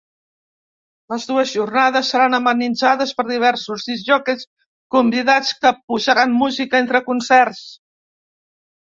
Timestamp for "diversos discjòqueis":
3.29-4.49